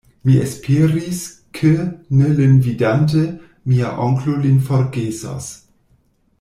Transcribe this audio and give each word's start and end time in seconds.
Mi 0.27 0.35
esperis, 0.43 1.19
ke, 1.57 1.69
ne 2.21 2.31
lin 2.39 2.57
vidante, 2.69 3.21
mia 3.75 3.95
onklo 4.09 4.41
lin 4.47 4.59
forgesos. 4.71 5.55